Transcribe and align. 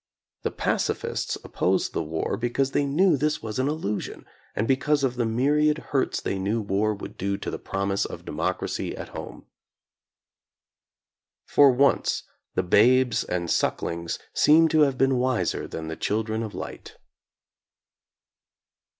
The 0.41 0.49
pacifists 0.49 1.37
opposed 1.43 1.93
the 1.93 2.01
war 2.01 2.35
because 2.35 2.71
they 2.71 2.85
knew 2.87 3.15
this 3.15 3.43
was 3.43 3.59
an 3.59 3.67
illusion, 3.67 4.25
and 4.55 4.67
because 4.67 5.03
of 5.03 5.13
the 5.15 5.27
myriad 5.27 5.77
hurts 5.93 6.19
they 6.19 6.39
knew 6.39 6.59
war 6.59 6.95
would 6.95 7.17
do 7.19 7.37
the 7.37 7.59
promise 7.59 8.03
of 8.03 8.25
de 8.25 8.31
mocracy 8.31 8.97
at 8.97 9.09
home. 9.09 9.45
For 11.45 11.69
once 11.69 12.23
the 12.55 12.63
babes 12.63 13.23
and 13.23 13.47
suck 13.51 13.83
lings 13.83 14.17
seem 14.33 14.69
to 14.69 14.79
have 14.81 14.97
been 14.97 15.17
wiser 15.19 15.67
than 15.67 15.87
the 15.87 15.95
children 15.95 16.41
of 16.41 16.55
light. 16.55 16.97